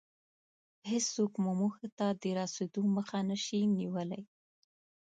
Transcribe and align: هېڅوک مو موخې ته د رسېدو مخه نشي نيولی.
هېڅوک 0.89 1.31
مو 1.43 1.51
موخې 1.59 1.87
ته 1.97 2.07
د 2.21 2.23
رسېدو 2.39 2.81
مخه 2.95 3.19
نشي 3.29 3.59
نيولی. 3.75 4.23